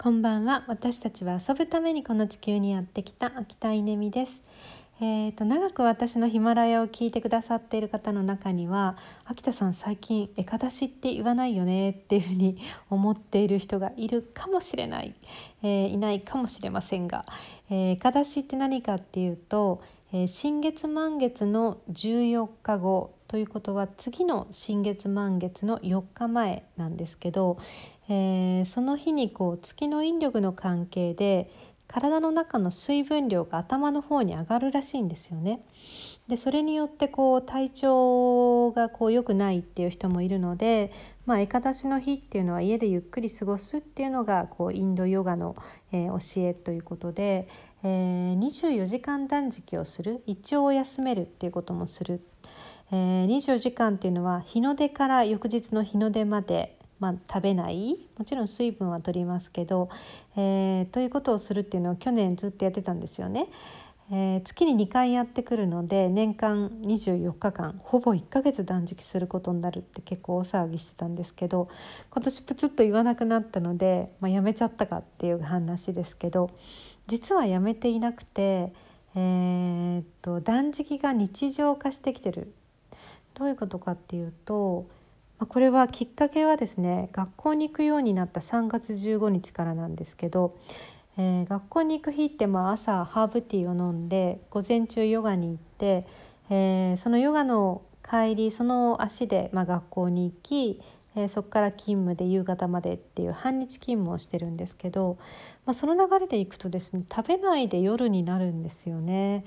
[0.00, 0.62] こんばんは。
[0.68, 4.40] 私たちは遊ぶためにこの地球にやってきた秋田稲美です。
[5.00, 12.58] えーと、長く私のヒマラヤを聞いてくださっている方の中には秋田さん最近エカ出しって言わないよねっていうふうに
[12.90, 15.14] 思っている人がいるかもしれない、
[15.64, 17.26] えー、いないかもしれませんが、
[17.68, 19.82] えー、エカ出しって何かっていうと、
[20.12, 27.58] えー、新月満月の14日後ということは次の新月満月の4日前なんですけど、
[28.08, 31.50] えー、その日にこう月の引力の関係で
[31.88, 35.64] 体の中の水分量が頭の方に上がるらしいんですよね。
[36.28, 40.92] でそれによってこう体調がこう良くないっていう人もいるので、
[41.24, 45.56] まあ、エカ出しの日っていうのは家でゆっくり過ごすっていうのがこうインドヨガの、
[45.90, 47.48] えー、教えということで、
[47.84, 50.22] えー、24時間断食をする。
[50.26, 52.20] 胃腸を休めるっていうこともする、
[52.90, 57.96] えー、24時間っていうのは日の出から翌日の日の出までまあ、食べない。
[58.18, 59.88] もちろん水分は取りますけど、
[60.36, 63.46] えー、ということをするっていうのを去年ずっとやってたんですよね。
[64.10, 71.68] えー、月に2回やってくるので年間24日間ほぼ1ヶ月断食することになるって結構大騒ぎしてたんですけど
[72.10, 76.50] 今年プツッと言わなくなったので、まあ、やめちゃったかっていう話ですけど
[77.06, 78.72] 実はやめていなくて、
[79.14, 82.52] えー、と断食が日常化してきてる。
[83.34, 84.88] どういうことかっていうと
[85.46, 90.56] これはきっかけはですね学校に行くようになった3月15日からなんですけど、
[91.20, 96.06] えー、学校に行く日ってまあ朝ハーブティーを飲んで午前中ヨガに行って、
[96.48, 100.80] えー、そのヨガの帰りその足でまあ学校に行き、
[101.16, 105.18] えー、そこから勤務で夕方までっていう半日勤務をしてるんですけど、
[105.66, 109.44] まあ、その流れで行くとですね食べないで夜になるんですよね。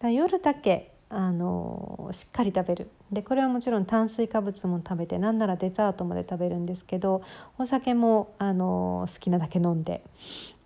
[0.00, 7.22] だ夜だけあのしっかり食べるでこれはもちろん炭水化物も食べてなんならデザートまで食べるんですけど
[7.58, 10.02] お酒もあの好きなだけ飲んで、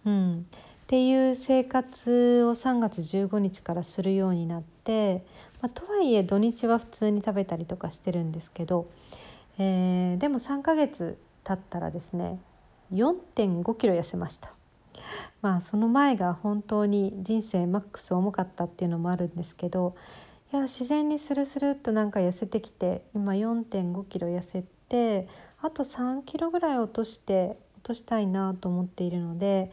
[0.05, 5.25] うん、っていう生活を3月15日からするようになって、
[5.61, 8.91] まあ、とはいえ土日は普通に食べたりとかしてるんですけど、
[9.59, 12.41] えー、でも3ヶ月経ったらですね
[12.93, 14.53] 4.5キロ痩せました。
[15.43, 19.95] まあその前が本当に人生マックス重かったっていうのもあるんですけど
[20.53, 25.29] いや自然にスルスルっとなんか痩せてきて今4 5キロ痩せて
[25.63, 29.73] あと3キロぐらい落として落としたいなと思っているので、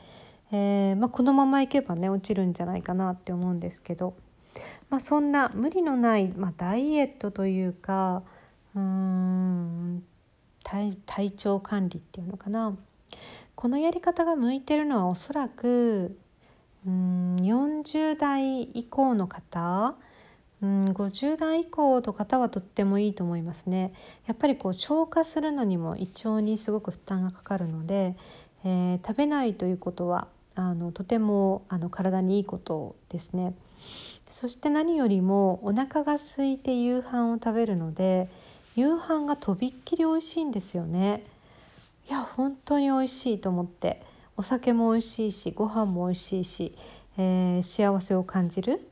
[0.51, 4.15] えー、まあ、このままいけばね落ちるんじゃないかなって思うんですけど、
[4.89, 8.23] まあ、そんな無理のない、まあ、ダイエットというか
[8.75, 10.03] うーん
[11.05, 12.75] 体調管理っていうのかな。
[13.55, 16.15] このやり方が向いてるのはおそらく
[16.85, 19.95] うん40代以降の方
[20.61, 23.93] うん50代以降の方はとってもいいと思いますね。
[24.25, 28.15] やっぱりこう消化するのにも胃腸にすごく負担がかかるので、
[28.63, 33.53] えー、食べないということはあのとてもあの体にいいことですね。
[34.31, 38.27] そして何よりもお腹が空いて夕飯を食べるので
[38.75, 41.23] 夕飯がとびっきり美味しいんですよね。
[42.09, 44.01] いや本当に美味しいと思って
[44.37, 46.75] お酒も美味しいしご飯も美味しいし、
[47.17, 48.89] えー、幸せを感じる。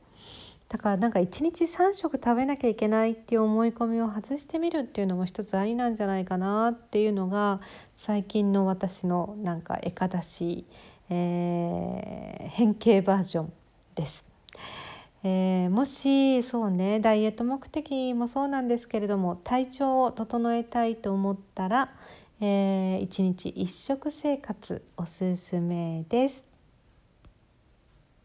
[0.68, 7.60] だからなんか一日3食食べなきゃいけないっていう思い込みを外してみるっていうのも一つありなんじゃないかなっていうのが
[7.96, 10.66] 最近の私のなんかエカ出し、
[11.08, 13.52] えー、変形バージョン
[13.94, 14.26] です。
[15.22, 21.90] えー、もしそうねダイエット目的もそうなんですけれども体調を整えたいと思ったら、
[22.40, 26.55] えー、1日1食生活おすすめです。